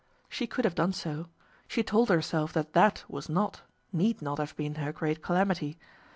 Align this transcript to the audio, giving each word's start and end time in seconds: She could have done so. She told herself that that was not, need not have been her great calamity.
She 0.29 0.47
could 0.47 0.65
have 0.65 0.73
done 0.73 0.93
so. 0.93 1.27
She 1.67 1.83
told 1.83 2.09
herself 2.09 2.53
that 2.53 2.73
that 2.73 3.03
was 3.07 3.29
not, 3.29 3.61
need 3.93 4.19
not 4.19 4.39
have 4.39 4.55
been 4.55 4.73
her 4.81 4.91
great 4.91 5.21
calamity. 5.21 5.77